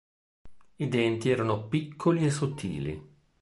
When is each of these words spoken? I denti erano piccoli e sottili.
I 0.77 0.87
denti 0.87 1.29
erano 1.29 1.67
piccoli 1.67 2.25
e 2.25 2.31
sottili. 2.31 3.07